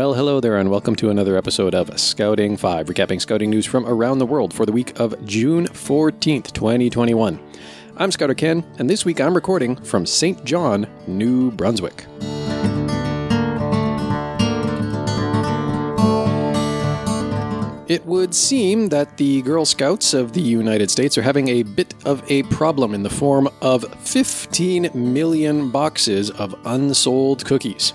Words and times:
Well, 0.00 0.14
hello 0.14 0.40
there, 0.40 0.56
and 0.56 0.70
welcome 0.70 0.96
to 0.96 1.10
another 1.10 1.36
episode 1.36 1.74
of 1.74 2.00
Scouting 2.00 2.56
5, 2.56 2.86
recapping 2.86 3.20
scouting 3.20 3.50
news 3.50 3.66
from 3.66 3.84
around 3.84 4.16
the 4.16 4.24
world 4.24 4.54
for 4.54 4.64
the 4.64 4.72
week 4.72 4.98
of 4.98 5.26
June 5.26 5.66
14th, 5.66 6.52
2021. 6.52 7.38
I'm 7.98 8.10
Scouter 8.10 8.32
Ken, 8.32 8.64
and 8.78 8.88
this 8.88 9.04
week 9.04 9.20
I'm 9.20 9.34
recording 9.34 9.76
from 9.76 10.06
St. 10.06 10.42
John, 10.42 10.86
New 11.06 11.50
Brunswick. 11.50 12.06
It 17.86 18.06
would 18.06 18.34
seem 18.34 18.88
that 18.88 19.18
the 19.18 19.42
Girl 19.42 19.66
Scouts 19.66 20.14
of 20.14 20.32
the 20.32 20.40
United 20.40 20.90
States 20.90 21.18
are 21.18 21.22
having 21.22 21.48
a 21.48 21.62
bit 21.62 21.92
of 22.06 22.24
a 22.30 22.44
problem 22.44 22.94
in 22.94 23.02
the 23.02 23.10
form 23.10 23.50
of 23.60 23.84
15 23.98 24.92
million 24.94 25.70
boxes 25.70 26.30
of 26.30 26.54
unsold 26.64 27.44
cookies. 27.44 27.92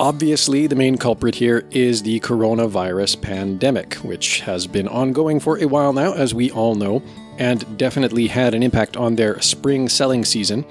Obviously, 0.00 0.66
the 0.66 0.74
main 0.74 0.96
culprit 0.96 1.34
here 1.34 1.62
is 1.72 2.02
the 2.02 2.20
coronavirus 2.20 3.20
pandemic, 3.20 3.96
which 3.96 4.40
has 4.40 4.66
been 4.66 4.88
ongoing 4.88 5.38
for 5.38 5.58
a 5.58 5.66
while 5.66 5.92
now, 5.92 6.14
as 6.14 6.32
we 6.34 6.50
all 6.52 6.74
know, 6.74 7.02
and 7.36 7.76
definitely 7.76 8.26
had 8.26 8.54
an 8.54 8.62
impact 8.62 8.96
on 8.96 9.14
their 9.14 9.38
spring 9.42 9.90
selling 9.90 10.24
season. 10.24 10.64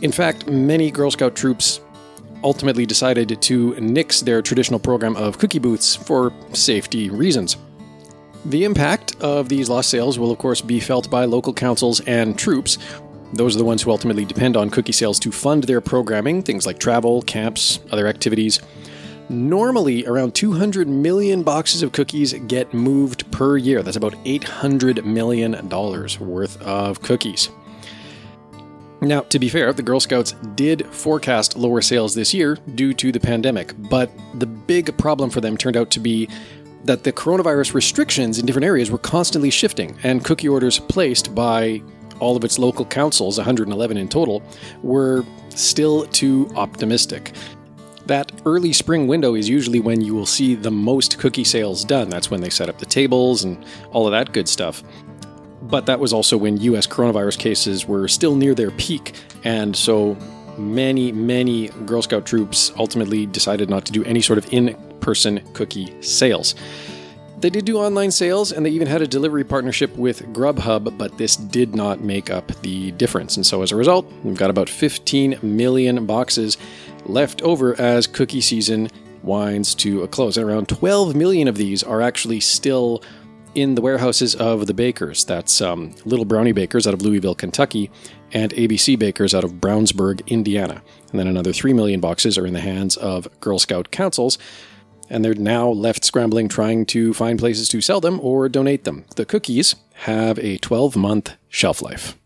In 0.00 0.12
fact, 0.12 0.46
many 0.46 0.92
Girl 0.92 1.10
Scout 1.10 1.34
troops 1.34 1.80
ultimately 2.44 2.86
decided 2.86 3.42
to 3.42 3.74
nix 3.80 4.20
their 4.20 4.42
traditional 4.42 4.78
program 4.78 5.16
of 5.16 5.38
cookie 5.38 5.58
booths 5.58 5.96
for 5.96 6.32
safety 6.52 7.10
reasons. 7.10 7.56
The 8.44 8.62
impact 8.62 9.20
of 9.20 9.48
these 9.48 9.68
lost 9.68 9.90
sales 9.90 10.20
will, 10.20 10.30
of 10.30 10.38
course, 10.38 10.60
be 10.60 10.78
felt 10.78 11.10
by 11.10 11.24
local 11.24 11.52
councils 11.52 11.98
and 12.02 12.38
troops. 12.38 12.78
Those 13.32 13.54
are 13.54 13.58
the 13.58 13.64
ones 13.64 13.82
who 13.82 13.90
ultimately 13.90 14.24
depend 14.24 14.56
on 14.56 14.70
cookie 14.70 14.92
sales 14.92 15.18
to 15.20 15.32
fund 15.32 15.64
their 15.64 15.80
programming, 15.80 16.42
things 16.42 16.66
like 16.66 16.78
travel, 16.78 17.22
camps, 17.22 17.80
other 17.90 18.06
activities. 18.06 18.60
Normally, 19.28 20.06
around 20.06 20.34
200 20.34 20.88
million 20.88 21.42
boxes 21.42 21.82
of 21.82 21.92
cookies 21.92 22.32
get 22.46 22.72
moved 22.72 23.30
per 23.32 23.56
year. 23.56 23.82
That's 23.82 23.96
about 23.96 24.14
$800 24.24 25.04
million 25.04 25.68
worth 25.68 26.62
of 26.62 27.02
cookies. 27.02 27.50
Now, 29.00 29.20
to 29.22 29.38
be 29.38 29.48
fair, 29.48 29.72
the 29.72 29.82
Girl 29.82 30.00
Scouts 30.00 30.32
did 30.54 30.86
forecast 30.86 31.56
lower 31.56 31.82
sales 31.82 32.14
this 32.14 32.32
year 32.32 32.56
due 32.74 32.94
to 32.94 33.12
the 33.12 33.20
pandemic, 33.20 33.74
but 33.90 34.10
the 34.34 34.46
big 34.46 34.96
problem 34.96 35.28
for 35.28 35.40
them 35.40 35.56
turned 35.56 35.76
out 35.76 35.90
to 35.90 36.00
be 36.00 36.28
that 36.84 37.04
the 37.04 37.12
coronavirus 37.12 37.74
restrictions 37.74 38.38
in 38.38 38.46
different 38.46 38.64
areas 38.64 38.90
were 38.90 38.98
constantly 38.98 39.50
shifting, 39.50 39.98
and 40.02 40.24
cookie 40.24 40.48
orders 40.48 40.78
placed 40.78 41.34
by 41.34 41.82
all 42.20 42.36
of 42.36 42.44
its 42.44 42.58
local 42.58 42.84
councils, 42.84 43.38
111 43.38 43.96
in 43.96 44.08
total, 44.08 44.42
were 44.82 45.24
still 45.50 46.06
too 46.06 46.50
optimistic. 46.56 47.32
That 48.06 48.30
early 48.44 48.72
spring 48.72 49.08
window 49.08 49.34
is 49.34 49.48
usually 49.48 49.80
when 49.80 50.00
you 50.00 50.14
will 50.14 50.26
see 50.26 50.54
the 50.54 50.70
most 50.70 51.18
cookie 51.18 51.44
sales 51.44 51.84
done. 51.84 52.08
That's 52.08 52.30
when 52.30 52.40
they 52.40 52.50
set 52.50 52.68
up 52.68 52.78
the 52.78 52.86
tables 52.86 53.42
and 53.42 53.64
all 53.90 54.06
of 54.06 54.12
that 54.12 54.32
good 54.32 54.48
stuff. 54.48 54.82
But 55.62 55.86
that 55.86 55.98
was 55.98 56.12
also 56.12 56.36
when 56.36 56.58
US 56.58 56.86
coronavirus 56.86 57.38
cases 57.38 57.86
were 57.86 58.06
still 58.06 58.36
near 58.36 58.54
their 58.54 58.70
peak, 58.72 59.14
and 59.42 59.74
so 59.74 60.16
many, 60.56 61.10
many 61.12 61.68
Girl 61.84 62.02
Scout 62.02 62.24
troops 62.24 62.72
ultimately 62.76 63.26
decided 63.26 63.68
not 63.68 63.84
to 63.86 63.92
do 63.92 64.04
any 64.04 64.20
sort 64.20 64.38
of 64.38 64.52
in 64.52 64.76
person 65.00 65.40
cookie 65.52 66.00
sales. 66.02 66.54
They 67.38 67.50
did 67.50 67.66
do 67.66 67.76
online 67.76 68.10
sales 68.10 68.50
and 68.50 68.64
they 68.64 68.70
even 68.70 68.88
had 68.88 69.02
a 69.02 69.06
delivery 69.06 69.44
partnership 69.44 69.94
with 69.96 70.22
Grubhub, 70.32 70.96
but 70.96 71.18
this 71.18 71.36
did 71.36 71.74
not 71.74 72.00
make 72.00 72.30
up 72.30 72.50
the 72.62 72.92
difference. 72.92 73.36
And 73.36 73.44
so 73.44 73.60
as 73.62 73.72
a 73.72 73.76
result, 73.76 74.10
we've 74.24 74.38
got 74.38 74.48
about 74.48 74.70
15 74.70 75.40
million 75.42 76.06
boxes 76.06 76.56
left 77.04 77.42
over 77.42 77.78
as 77.78 78.06
cookie 78.06 78.40
season 78.40 78.88
winds 79.22 79.74
to 79.74 80.02
a 80.02 80.08
close. 80.08 80.38
And 80.38 80.48
around 80.48 80.68
12 80.68 81.14
million 81.14 81.46
of 81.46 81.56
these 81.56 81.82
are 81.82 82.00
actually 82.00 82.40
still 82.40 83.02
in 83.54 83.74
the 83.74 83.82
warehouses 83.82 84.34
of 84.34 84.66
the 84.66 84.74
bakers. 84.74 85.24
That's 85.24 85.60
um, 85.60 85.94
Little 86.04 86.24
Brownie 86.24 86.52
Bakers 86.52 86.86
out 86.86 86.94
of 86.94 87.02
Louisville, 87.02 87.34
Kentucky, 87.34 87.90
and 88.32 88.52
ABC 88.52 88.98
Bakers 88.98 89.34
out 89.34 89.44
of 89.44 89.54
Brownsburg, 89.54 90.26
Indiana. 90.26 90.82
And 91.10 91.18
then 91.18 91.26
another 91.26 91.52
3 91.52 91.72
million 91.72 92.00
boxes 92.00 92.38
are 92.38 92.46
in 92.46 92.54
the 92.54 92.60
hands 92.60 92.96
of 92.96 93.28
Girl 93.40 93.58
Scout 93.58 93.90
councils. 93.90 94.38
And 95.08 95.24
they're 95.24 95.34
now 95.34 95.68
left 95.68 96.04
scrambling 96.04 96.48
trying 96.48 96.86
to 96.86 97.14
find 97.14 97.38
places 97.38 97.68
to 97.68 97.80
sell 97.80 98.00
them 98.00 98.20
or 98.20 98.48
donate 98.48 98.84
them. 98.84 99.04
The 99.16 99.24
cookies 99.24 99.76
have 99.94 100.38
a 100.38 100.58
12 100.58 100.96
month 100.96 101.34
shelf 101.48 101.80
life. 101.80 102.16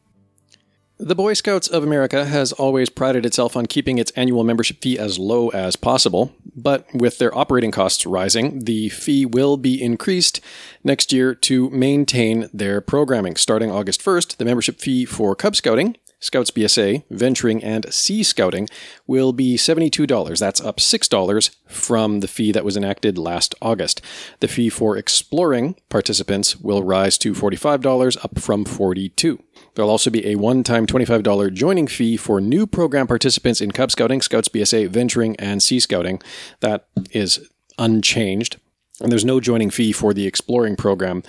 The 1.02 1.14
Boy 1.14 1.32
Scouts 1.32 1.66
of 1.66 1.82
America 1.82 2.26
has 2.26 2.52
always 2.52 2.90
prided 2.90 3.24
itself 3.24 3.56
on 3.56 3.64
keeping 3.64 3.96
its 3.96 4.12
annual 4.16 4.44
membership 4.44 4.82
fee 4.82 4.98
as 4.98 5.18
low 5.18 5.48
as 5.48 5.74
possible, 5.74 6.34
but 6.54 6.86
with 6.92 7.16
their 7.16 7.36
operating 7.36 7.70
costs 7.70 8.04
rising, 8.04 8.64
the 8.64 8.90
fee 8.90 9.24
will 9.24 9.56
be 9.56 9.82
increased 9.82 10.42
next 10.84 11.10
year 11.10 11.34
to 11.36 11.70
maintain 11.70 12.50
their 12.52 12.82
programming. 12.82 13.36
Starting 13.36 13.70
August 13.70 14.02
1st, 14.02 14.36
the 14.36 14.44
membership 14.44 14.78
fee 14.78 15.06
for 15.06 15.34
Cub 15.34 15.56
Scouting 15.56 15.96
Scouts 16.20 16.50
BSA, 16.50 17.04
Venturing, 17.10 17.64
and 17.64 17.92
Sea 17.92 18.22
Scouting 18.22 18.68
will 19.06 19.32
be 19.32 19.56
$72. 19.56 20.38
That's 20.38 20.60
up 20.60 20.76
$6 20.76 21.56
from 21.66 22.20
the 22.20 22.28
fee 22.28 22.52
that 22.52 22.64
was 22.64 22.76
enacted 22.76 23.16
last 23.16 23.54
August. 23.62 24.02
The 24.40 24.48
fee 24.48 24.68
for 24.68 24.96
Exploring 24.96 25.76
participants 25.88 26.56
will 26.60 26.82
rise 26.82 27.16
to 27.18 27.32
$45, 27.32 28.22
up 28.22 28.38
from 28.38 28.64
42. 28.64 29.42
There'll 29.74 29.90
also 29.90 30.10
be 30.10 30.26
a 30.26 30.36
one 30.36 30.62
time 30.62 30.86
$25 30.86 31.52
joining 31.54 31.86
fee 31.86 32.16
for 32.16 32.40
new 32.40 32.66
program 32.66 33.06
participants 33.06 33.60
in 33.60 33.70
Cub 33.70 33.90
Scouting, 33.90 34.20
Scouts 34.20 34.48
BSA, 34.48 34.88
Venturing, 34.88 35.36
and 35.36 35.62
Sea 35.62 35.80
Scouting. 35.80 36.20
That 36.60 36.86
is 37.12 37.48
unchanged. 37.78 38.60
And 39.00 39.10
there's 39.10 39.24
no 39.24 39.40
joining 39.40 39.70
fee 39.70 39.92
for 39.92 40.12
the 40.12 40.26
Exploring 40.26 40.76
program 40.76 41.22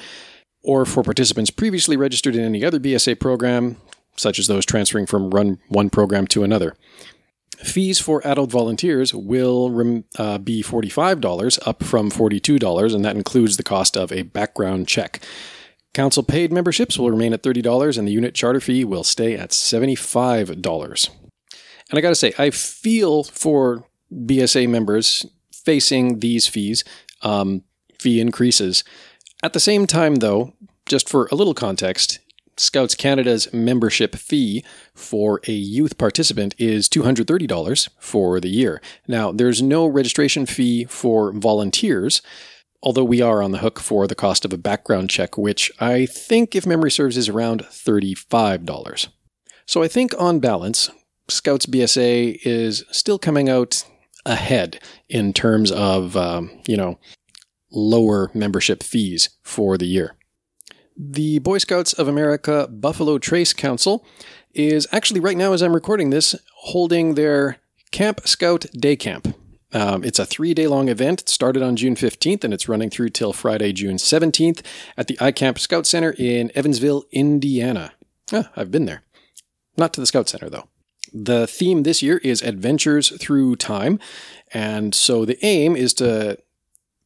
or 0.64 0.86
for 0.86 1.04
participants 1.04 1.50
previously 1.50 1.98
registered 1.98 2.36
in 2.36 2.44
any 2.44 2.64
other 2.64 2.80
BSA 2.80 3.20
program, 3.20 3.78
such 4.18 4.40
as 4.40 4.48
those 4.48 4.66
transferring 4.66 5.06
from 5.06 5.30
run 5.30 5.60
one 5.68 5.90
program 5.90 6.28
to 6.28 6.44
another. 6.44 6.76
Fees 7.58 8.00
for 8.00 8.26
adult 8.26 8.50
volunteers 8.50 9.14
will 9.14 10.04
uh, 10.18 10.38
be 10.40 10.64
$45, 10.64 11.68
up 11.68 11.84
from 11.84 12.10
$42, 12.10 12.96
and 12.96 13.06
that 13.06 13.16
includes 13.16 13.58
the 13.58 13.64
cost 13.64 13.96
of 13.96 14.12
a 14.12 14.24
background 14.24 14.88
check. 14.88 15.22
Council 15.94 16.24
paid 16.24 16.52
memberships 16.52 16.98
will 16.98 17.12
remain 17.12 17.34
at 17.34 17.44
$30, 17.44 17.98
and 17.98 18.08
the 18.08 18.12
unit 18.12 18.34
charter 18.34 18.62
fee 18.62 18.84
will 18.84 19.04
stay 19.04 19.36
at 19.36 19.50
$75. 19.50 21.10
And 21.90 21.98
I 21.98 22.02
gotta 22.02 22.16
say, 22.16 22.34
I 22.38 22.50
feel 22.50 23.26
for 23.26 23.86
BSA 24.12 24.70
members 24.70 25.26
facing 25.52 26.20
these 26.20 26.48
fees, 26.48 26.84
um, 27.22 27.64
fee 28.00 28.20
increases. 28.22 28.84
At 29.44 29.54
the 29.54 29.60
same 29.60 29.86
time, 29.86 30.16
though, 30.16 30.54
just 30.86 31.10
for 31.10 31.28
a 31.32 31.36
little 31.36 31.54
context, 31.54 32.20
Scouts 32.62 32.94
Canada's 32.94 33.52
membership 33.52 34.16
fee 34.16 34.64
for 34.94 35.42
a 35.48 35.52
youth 35.52 35.98
participant 35.98 36.54
is 36.60 36.88
$230 36.88 37.90
for 37.98 38.40
the 38.40 38.50
year. 38.50 38.80
Now, 39.08 39.32
there's 39.32 39.64
no 39.64 39.88
registration 39.88 40.46
fee 40.46 40.86
for 40.86 41.32
volunteers, 41.32 42.22
although 42.84 43.04
we 43.04 43.20
are 43.20 43.42
on 43.42 43.52
the 43.52 43.58
hook 43.58 43.80
for 43.80 44.06
the 44.06 44.14
cost 44.14 44.46
of 44.46 44.54
a 44.54 44.60
background 44.60 45.10
check, 45.10 45.40
which 45.40 45.72
I 45.80 46.06
think, 46.06 46.56
if 46.56 46.68
memory 46.68 46.92
serves, 46.92 47.18
is 47.18 47.30
around 47.30 47.64
$35. 47.64 49.08
So 49.66 49.82
I 49.82 49.88
think 49.88 50.14
on 50.20 50.40
balance, 50.40 50.92
Scouts 51.30 51.66
BSA 51.66 52.42
is 52.44 52.84
still 52.92 53.18
coming 53.18 53.50
out 53.50 53.84
ahead 54.24 54.80
in 55.10 55.34
terms 55.34 55.72
of, 55.72 56.16
um, 56.16 56.62
you 56.68 56.78
know, 56.78 57.00
lower 57.72 58.30
membership 58.36 58.84
fees 58.84 59.30
for 59.42 59.80
the 59.80 59.88
year. 59.88 60.16
The 60.98 61.40
Boy 61.40 61.58
Scouts 61.58 61.94
of 61.94 62.08
America 62.08 62.68
Buffalo 62.70 63.18
Trace 63.18 63.54
Council 63.54 64.06
is 64.54 64.88
actually, 64.92 65.20
right 65.20 65.38
now, 65.38 65.54
as 65.54 65.62
I'm 65.62 65.74
recording 65.74 66.10
this, 66.10 66.36
holding 66.56 67.16
their 67.16 67.58
Camp 67.92 68.22
Scout 68.28 68.66
Day 68.74 68.96
Camp. 68.96 69.36
Um, 69.74 70.04
it's 70.04 70.20
a 70.20 70.26
three 70.26 70.54
day 70.54 70.68
long 70.68 70.90
event. 70.90 71.22
It 71.22 71.30
started 71.30 71.64
on 71.64 71.76
June 71.78 71.96
15th 71.96 72.44
and 72.44 72.54
it's 72.54 72.68
running 72.68 72.90
through 72.90 73.10
till 73.10 73.32
Friday, 73.32 73.72
June 73.72 73.96
17th 73.96 74.62
at 74.98 75.08
the 75.08 75.16
iCamp 75.18 75.60
Scout 75.60 75.88
Center 75.88 76.14
in 76.18 76.52
Evansville, 76.56 77.06
Indiana. 77.12 77.94
Ah, 78.34 78.52
I've 78.56 78.72
been 78.72 78.86
there. 78.86 79.04
Not 79.78 79.94
to 79.94 80.02
the 80.02 80.06
Scout 80.08 80.28
Center, 80.28 80.50
though. 80.50 80.68
The 81.14 81.48
theme 81.48 81.84
this 81.84 82.02
year 82.02 82.18
is 82.18 82.42
Adventures 82.42 83.10
Through 83.18 83.58
Time. 83.58 84.00
And 84.54 84.94
so 84.94 85.26
the 85.26 85.44
aim 85.46 85.76
is 85.76 85.94
to 85.96 86.38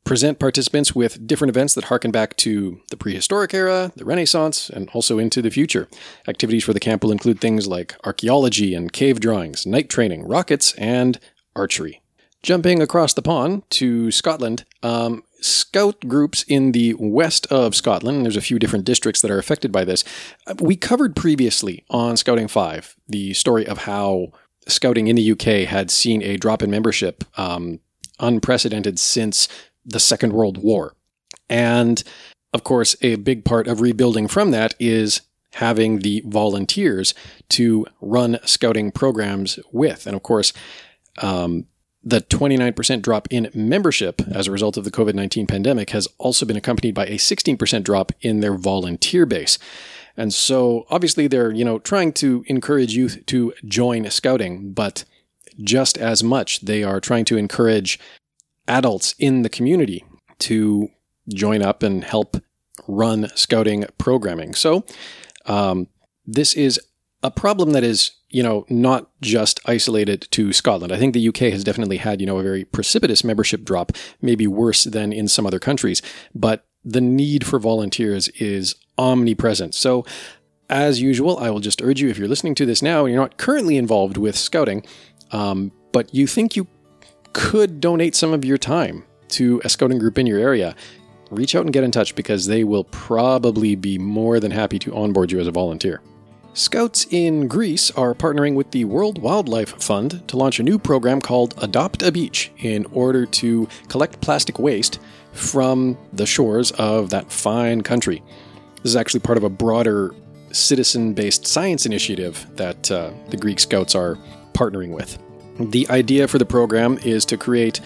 present 0.05 0.39
participants 0.39 0.95
with 0.95 1.27
different 1.27 1.49
events 1.49 1.73
that 1.73 1.85
harken 1.85 2.11
back 2.11 2.37
to 2.37 2.79
the 2.89 2.95
prehistoric 2.95 3.53
era, 3.53 3.91
the 3.95 4.05
Renaissance, 4.05 4.69
and 4.69 4.89
also 4.93 5.17
into 5.17 5.41
the 5.41 5.49
future. 5.49 5.89
Activities 6.27 6.63
for 6.63 6.73
the 6.73 6.79
camp 6.79 7.03
will 7.03 7.11
include 7.11 7.41
things 7.41 7.67
like 7.67 7.95
archaeology 8.05 8.73
and 8.73 8.93
cave 8.93 9.19
drawings, 9.19 9.65
night 9.65 9.89
training, 9.89 10.25
rockets, 10.25 10.73
and 10.73 11.19
archery. 11.55 12.01
Jumping 12.43 12.81
across 12.81 13.13
the 13.13 13.23
pond 13.23 13.63
to 13.71 14.11
Scotland, 14.11 14.65
um, 14.83 15.23
scout 15.41 16.07
groups 16.07 16.43
in 16.47 16.71
the 16.73 16.93
west 16.99 17.47
of 17.47 17.75
Scotland, 17.75 18.23
there's 18.23 18.37
a 18.37 18.41
few 18.41 18.59
different 18.59 18.85
districts 18.85 19.21
that 19.21 19.31
are 19.31 19.39
affected 19.39 19.71
by 19.71 19.83
this. 19.83 20.03
We 20.59 20.75
covered 20.75 21.15
previously 21.15 21.83
on 21.89 22.17
Scouting 22.17 22.47
5 22.47 22.95
the 23.07 23.33
story 23.33 23.65
of 23.65 23.79
how 23.79 24.31
scouting 24.67 25.07
in 25.07 25.15
the 25.15 25.31
UK 25.31 25.67
had 25.67 25.89
seen 25.89 26.21
a 26.21 26.37
drop 26.37 26.61
in 26.61 26.69
membership 26.69 27.23
um, 27.37 27.79
unprecedented 28.19 28.99
since 28.99 29.47
the 29.85 29.99
Second 29.99 30.33
World 30.33 30.57
War. 30.57 30.95
And 31.49 32.03
of 32.53 32.63
course, 32.63 32.95
a 33.01 33.15
big 33.15 33.43
part 33.43 33.67
of 33.67 33.81
rebuilding 33.81 34.27
from 34.27 34.51
that 34.51 34.75
is 34.79 35.21
having 35.55 35.99
the 35.99 36.21
volunteers 36.25 37.13
to 37.49 37.85
run 38.01 38.39
scouting 38.45 38.91
programs 38.91 39.59
with. 39.71 40.07
And 40.07 40.15
of 40.15 40.23
course, 40.23 40.53
um, 41.21 41.65
the 42.03 42.21
29% 42.21 43.01
drop 43.01 43.27
in 43.31 43.49
membership 43.53 44.21
as 44.27 44.47
a 44.47 44.51
result 44.51 44.77
of 44.77 44.83
the 44.83 44.91
COVID 44.91 45.15
19 45.15 45.47
pandemic 45.47 45.89
has 45.89 46.07
also 46.17 46.45
been 46.45 46.55
accompanied 46.55 46.93
by 46.93 47.07
a 47.07 47.17
16% 47.17 47.83
drop 47.83 48.11
in 48.21 48.41
their 48.41 48.55
volunteer 48.55 49.25
base. 49.25 49.57
And 50.15 50.33
so 50.33 50.85
obviously 50.89 51.27
they're, 51.27 51.51
you 51.51 51.65
know, 51.65 51.79
trying 51.79 52.13
to 52.13 52.45
encourage 52.47 52.95
youth 52.95 53.25
to 53.27 53.53
join 53.65 54.09
scouting, 54.11 54.71
but 54.71 55.03
just 55.61 55.97
as 55.97 56.23
much 56.23 56.61
they 56.61 56.83
are 56.83 56.99
trying 56.99 57.25
to 57.25 57.37
encourage 57.37 57.99
adults 58.67 59.15
in 59.19 59.41
the 59.41 59.49
community 59.49 60.03
to 60.39 60.89
join 61.29 61.61
up 61.61 61.83
and 61.83 62.03
help 62.03 62.37
run 62.87 63.29
scouting 63.35 63.85
programming. 63.97 64.53
So 64.53 64.85
um, 65.45 65.87
this 66.25 66.53
is 66.53 66.79
a 67.23 67.31
problem 67.31 67.71
that 67.71 67.83
is 67.83 68.11
you 68.35 68.43
know, 68.43 68.65
not 68.67 69.09
just 69.21 69.61
isolated 69.65 70.27
to 70.31 70.51
Scotland. 70.51 70.91
I 70.91 70.97
think 70.97 71.13
the 71.13 71.25
UK 71.29 71.53
has 71.53 71.63
definitely 71.63 71.95
had, 71.95 72.19
you 72.19 72.27
know, 72.27 72.37
a 72.37 72.43
very 72.43 72.65
precipitous 72.65 73.23
membership 73.23 73.63
drop, 73.63 73.93
maybe 74.21 74.45
worse 74.45 74.83
than 74.83 75.13
in 75.13 75.29
some 75.29 75.47
other 75.47 75.57
countries, 75.57 76.01
but 76.33 76.65
the 76.83 76.99
need 76.99 77.47
for 77.47 77.59
volunteers 77.59 78.27
is 78.27 78.75
omnipresent. 78.97 79.73
So, 79.73 80.05
as 80.69 81.01
usual, 81.01 81.37
I 81.37 81.49
will 81.49 81.61
just 81.61 81.81
urge 81.81 82.01
you 82.01 82.09
if 82.09 82.17
you're 82.17 82.27
listening 82.27 82.55
to 82.55 82.65
this 82.65 82.81
now 82.81 83.05
and 83.05 83.13
you're 83.13 83.23
not 83.23 83.37
currently 83.37 83.77
involved 83.77 84.17
with 84.17 84.35
scouting, 84.35 84.85
um, 85.31 85.71
but 85.93 86.13
you 86.13 86.27
think 86.27 86.57
you 86.57 86.67
could 87.35 87.81
donate 87.81 88.15
some 88.15 88.33
of 88.33 88.45
your 88.45 88.57
time 88.57 89.03
to 89.27 89.61
a 89.65 89.69
scouting 89.69 89.99
group 89.99 90.17
in 90.17 90.25
your 90.25 90.39
area, 90.39 90.73
reach 91.29 91.53
out 91.53 91.65
and 91.65 91.73
get 91.73 91.83
in 91.83 91.91
touch 91.91 92.15
because 92.15 92.47
they 92.47 92.63
will 92.63 92.85
probably 92.85 93.75
be 93.75 93.97
more 93.97 94.39
than 94.39 94.51
happy 94.51 94.79
to 94.79 94.95
onboard 94.95 95.33
you 95.33 95.39
as 95.41 95.45
a 95.45 95.51
volunteer. 95.51 96.01
Scouts 96.53 97.05
in 97.09 97.49
Greece 97.49 97.91
are 97.91 98.13
partnering 98.13 98.55
with 98.55 98.71
the 98.71 98.85
World 98.85 99.21
Wildlife 99.21 99.83
Fund 99.83 100.25
to 100.29 100.37
launch 100.37 100.61
a 100.61 100.63
new 100.63 100.79
program 100.79 101.19
called 101.19 101.53
Adopt 101.57 102.03
a 102.03 102.11
Beach 102.13 102.53
in 102.59 102.85
order 102.93 103.25
to 103.25 103.67
collect 103.89 104.21
plastic 104.21 104.57
waste 104.57 104.99
from 105.33 105.97
the 106.13 106.25
shores 106.25 106.71
of 106.71 107.09
that 107.09 107.29
fine 107.29 107.81
country. 107.81 108.23
This 108.77 108.91
is 108.91 108.95
actually 108.95 109.19
part 109.19 109.37
of 109.37 109.43
a 109.43 109.49
broader 109.49 110.15
citizen 110.53 111.13
based 111.13 111.45
science 111.45 111.85
initiative 111.85 112.47
that 112.55 112.89
uh, 112.89 113.11
the 113.29 113.35
Greek 113.35 113.59
Scouts 113.59 113.93
are 113.93 114.17
partnering 114.53 114.91
with. 114.91 115.19
The 115.59 115.87
idea 115.89 116.27
for 116.27 116.37
the 116.37 116.45
program 116.45 116.97
is 117.03 117.25
to 117.25 117.37
create 117.37 117.79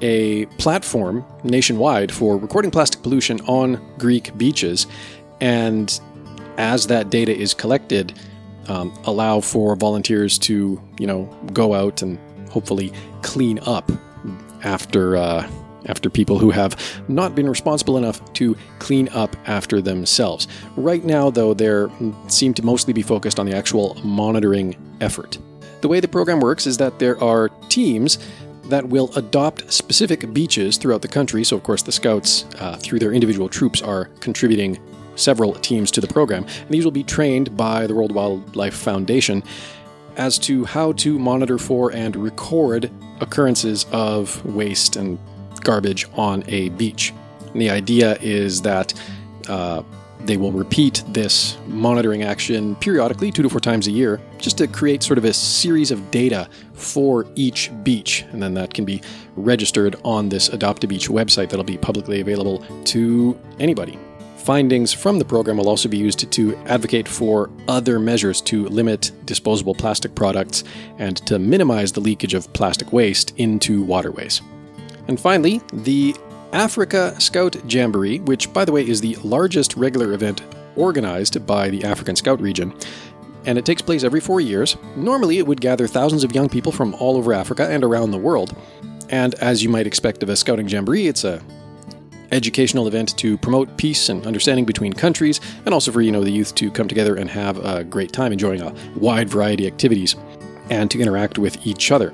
a 0.00 0.46
platform 0.58 1.24
nationwide 1.42 2.12
for 2.12 2.36
recording 2.36 2.70
plastic 2.70 3.02
pollution 3.02 3.40
on 3.42 3.80
Greek 3.98 4.36
beaches 4.36 4.86
and 5.40 6.00
as 6.58 6.86
that 6.86 7.10
data 7.10 7.36
is 7.36 7.54
collected, 7.54 8.18
um, 8.68 8.92
allow 9.04 9.40
for 9.40 9.76
volunteers 9.76 10.38
to, 10.40 10.80
you 10.98 11.06
know, 11.06 11.24
go 11.52 11.74
out 11.74 12.02
and 12.02 12.18
hopefully 12.50 12.92
clean 13.22 13.58
up 13.60 13.90
after 14.64 15.16
uh, 15.16 15.48
after 15.86 16.10
people 16.10 16.38
who 16.38 16.50
have 16.50 16.76
not 17.08 17.36
been 17.36 17.48
responsible 17.48 17.96
enough 17.96 18.20
to 18.32 18.56
clean 18.80 19.08
up 19.10 19.36
after 19.46 19.80
themselves. 19.80 20.48
Right 20.76 21.04
now, 21.04 21.30
though, 21.30 21.54
they 21.54 21.86
seem 22.26 22.54
to 22.54 22.64
mostly 22.64 22.92
be 22.92 23.02
focused 23.02 23.38
on 23.38 23.46
the 23.46 23.54
actual 23.54 23.94
monitoring 24.02 24.74
effort. 25.00 25.38
The 25.80 25.88
way 25.88 26.00
the 26.00 26.08
program 26.08 26.40
works 26.40 26.66
is 26.66 26.76
that 26.78 26.98
there 26.98 27.22
are 27.22 27.48
teams 27.68 28.18
that 28.64 28.88
will 28.88 29.10
adopt 29.14 29.72
specific 29.72 30.32
beaches 30.32 30.76
throughout 30.76 31.02
the 31.02 31.08
country. 31.08 31.44
So, 31.44 31.56
of 31.56 31.62
course, 31.62 31.82
the 31.82 31.92
scouts, 31.92 32.44
uh, 32.58 32.76
through 32.76 32.98
their 32.98 33.12
individual 33.12 33.48
troops, 33.48 33.80
are 33.82 34.06
contributing 34.20 34.78
several 35.14 35.54
teams 35.54 35.90
to 35.92 36.00
the 36.00 36.06
program, 36.06 36.44
and 36.44 36.70
these 36.70 36.84
will 36.84 36.92
be 36.92 37.04
trained 37.04 37.56
by 37.56 37.86
the 37.86 37.94
World 37.94 38.12
Wildlife 38.12 38.74
Foundation 38.74 39.42
as 40.16 40.38
to 40.40 40.64
how 40.64 40.92
to 40.92 41.18
monitor 41.18 41.58
for 41.58 41.92
and 41.92 42.16
record 42.16 42.90
occurrences 43.20 43.86
of 43.92 44.44
waste 44.44 44.96
and 44.96 45.18
garbage 45.62 46.06
on 46.14 46.42
a 46.48 46.70
beach. 46.70 47.12
And 47.52 47.60
the 47.60 47.70
idea 47.70 48.16
is 48.20 48.62
that 48.62 48.92
uh, 49.48 49.82
they 50.26 50.36
will 50.36 50.52
repeat 50.52 51.02
this 51.08 51.56
monitoring 51.66 52.22
action 52.22 52.74
periodically, 52.76 53.30
two 53.30 53.42
to 53.42 53.48
four 53.48 53.60
times 53.60 53.86
a 53.86 53.90
year, 53.90 54.20
just 54.38 54.58
to 54.58 54.66
create 54.66 55.02
sort 55.02 55.18
of 55.18 55.24
a 55.24 55.32
series 55.32 55.90
of 55.90 56.10
data 56.10 56.48
for 56.74 57.26
each 57.34 57.70
beach. 57.82 58.24
And 58.32 58.42
then 58.42 58.54
that 58.54 58.74
can 58.74 58.84
be 58.84 59.00
registered 59.36 59.96
on 60.04 60.28
this 60.28 60.48
Adopt 60.48 60.84
a 60.84 60.88
Beach 60.88 61.08
website 61.08 61.48
that'll 61.50 61.64
be 61.64 61.78
publicly 61.78 62.20
available 62.20 62.64
to 62.84 63.38
anybody. 63.58 63.98
Findings 64.38 64.92
from 64.92 65.18
the 65.18 65.24
program 65.24 65.56
will 65.56 65.68
also 65.68 65.88
be 65.88 65.96
used 65.96 66.30
to 66.30 66.56
advocate 66.66 67.08
for 67.08 67.50
other 67.66 67.98
measures 67.98 68.40
to 68.42 68.68
limit 68.68 69.10
disposable 69.24 69.74
plastic 69.74 70.14
products 70.14 70.62
and 70.98 71.16
to 71.26 71.38
minimize 71.38 71.90
the 71.90 72.00
leakage 72.00 72.32
of 72.34 72.52
plastic 72.52 72.92
waste 72.92 73.32
into 73.38 73.82
waterways. 73.82 74.40
And 75.08 75.18
finally, 75.18 75.60
the 75.72 76.14
Africa 76.52 77.14
Scout 77.18 77.56
Jamboree, 77.70 78.20
which, 78.20 78.52
by 78.52 78.64
the 78.64 78.72
way, 78.72 78.86
is 78.86 79.00
the 79.00 79.16
largest 79.16 79.76
regular 79.76 80.12
event 80.12 80.42
organized 80.76 81.44
by 81.46 81.68
the 81.70 81.84
African 81.84 82.16
Scout 82.16 82.40
region, 82.40 82.74
and 83.44 83.58
it 83.58 83.64
takes 83.64 83.82
place 83.82 84.04
every 84.04 84.20
four 84.20 84.40
years. 84.40 84.76
Normally, 84.96 85.38
it 85.38 85.46
would 85.46 85.60
gather 85.60 85.86
thousands 85.86 86.24
of 86.24 86.34
young 86.34 86.48
people 86.48 86.72
from 86.72 86.94
all 86.94 87.16
over 87.16 87.32
Africa 87.32 87.68
and 87.68 87.84
around 87.84 88.10
the 88.10 88.18
world. 88.18 88.56
And 89.08 89.34
as 89.36 89.62
you 89.62 89.68
might 89.68 89.86
expect 89.86 90.22
of 90.22 90.28
a 90.28 90.36
scouting 90.36 90.68
jamboree, 90.68 91.06
it's 91.06 91.24
a 91.24 91.42
educational 92.32 92.88
event 92.88 93.16
to 93.18 93.38
promote 93.38 93.76
peace 93.76 94.08
and 94.08 94.26
understanding 94.26 94.64
between 94.64 94.92
countries, 94.92 95.40
and 95.64 95.72
also 95.72 95.92
for 95.92 96.00
you 96.00 96.10
know 96.10 96.24
the 96.24 96.30
youth 96.30 96.54
to 96.56 96.70
come 96.70 96.88
together 96.88 97.16
and 97.16 97.30
have 97.30 97.64
a 97.64 97.84
great 97.84 98.12
time 98.12 98.32
enjoying 98.32 98.62
a 98.62 98.74
wide 98.96 99.28
variety 99.28 99.66
of 99.66 99.72
activities 99.72 100.16
and 100.70 100.90
to 100.90 101.00
interact 101.00 101.38
with 101.38 101.64
each 101.66 101.92
other. 101.92 102.12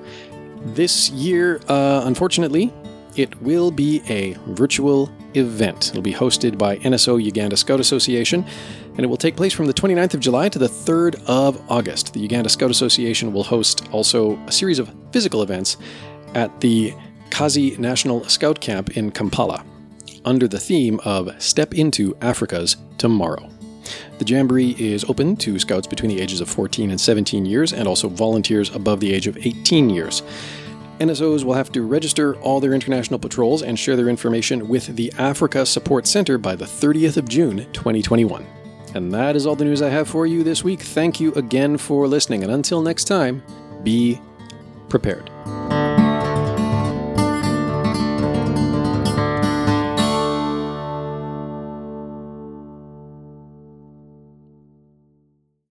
This 0.65 1.11
year, 1.11 1.61
uh, 1.69 2.03
unfortunately, 2.05 2.73
it 3.17 3.41
will 3.43 3.71
be 3.71 4.03
a 4.09 4.35
virtual 4.49 5.11
event. 5.35 5.91
It'll 5.91 6.03
be 6.03 6.13
hosted 6.13 6.59
by 6.59 6.77
NSO 6.79 7.23
Uganda 7.23 7.57
Scout 7.57 7.81
Association, 7.81 8.45
and 8.97 9.01
it 9.01 9.07
will 9.07 9.17
take 9.17 9.37
place 9.37 9.53
from 9.53 9.67
the 9.67 9.75
29th 9.75 10.15
of 10.15 10.21
July 10.21 10.49
to 10.49 10.59
the 10.59 10.69
3rd 10.69 11.23
of 11.27 11.61
August. 11.71 12.13
The 12.13 12.21
Uganda 12.21 12.49
Scout 12.49 12.71
Association 12.71 13.33
will 13.33 13.45
host 13.45 13.89
also 13.93 14.37
a 14.47 14.53
series 14.53 14.79
of 14.79 14.95
physical 15.13 15.43
events 15.43 15.77
at 16.35 16.61
the 16.61 16.95
Kaazi 17.31 17.79
National 17.79 18.25
Scout 18.29 18.61
Camp 18.61 18.97
in 18.97 19.11
Kampala 19.11 19.65
under 20.25 20.47
the 20.47 20.61
theme 20.61 21.01
of 21.05 21.31
Step 21.43 21.75
Into 21.75 22.17
Africa's 22.21 22.77
Tomorrow. 22.99 23.49
The 24.19 24.25
Jamboree 24.25 24.77
is 24.79 25.05
open 25.05 25.37
to 25.39 25.59
scouts 25.59 25.87
between 25.87 26.11
the 26.11 26.21
ages 26.21 26.41
of 26.41 26.49
14 26.49 26.91
and 26.91 27.01
17 27.01 27.45
years 27.45 27.73
and 27.73 27.89
also 27.89 28.09
volunteers 28.09 28.75
above 28.75 29.01
the 29.01 29.13
age 29.13 29.27
of 29.27 29.37
18 29.37 29.91
years. 29.91 30.23
NSOs 30.99 31.45
will 31.45 31.55
have 31.55 31.73
to 31.73 31.83
register 31.83 32.37
all 32.37 32.61
their 32.61 32.75
international 32.75 33.19
patrols 33.19 33.63
and 33.63 33.79
share 33.79 33.97
their 33.97 34.09
information 34.09 34.69
with 34.69 34.95
the 34.95 35.13
Africa 35.19 35.67
Support 35.67 36.07
Center 36.07 36.39
by 36.39 36.55
the 36.55 36.65
30th 36.65 37.17
of 37.17 37.29
June 37.29 37.67
2021. 37.73 38.47
And 38.95 39.13
that 39.13 39.35
is 39.35 39.47
all 39.47 39.57
the 39.57 39.65
news 39.65 39.83
I 39.83 39.89
have 39.89 40.07
for 40.07 40.27
you 40.27 40.43
this 40.45 40.63
week. 40.63 40.81
Thank 40.81 41.19
you 41.19 41.33
again 41.33 41.79
for 41.79 42.07
listening, 42.07 42.45
and 42.45 42.53
until 42.53 42.83
next 42.83 43.05
time, 43.05 43.43
be 43.83 44.21
prepared. 44.89 45.32